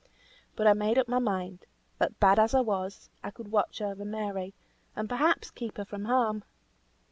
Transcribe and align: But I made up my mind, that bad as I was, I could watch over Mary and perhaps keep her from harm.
But 0.55 0.65
I 0.65 0.73
made 0.73 0.97
up 0.97 1.07
my 1.07 1.19
mind, 1.19 1.67
that 1.99 2.19
bad 2.19 2.39
as 2.39 2.55
I 2.55 2.61
was, 2.61 3.11
I 3.23 3.29
could 3.29 3.51
watch 3.51 3.81
over 3.81 4.03
Mary 4.03 4.55
and 4.95 5.07
perhaps 5.07 5.51
keep 5.51 5.77
her 5.77 5.85
from 5.85 6.05
harm. 6.05 6.43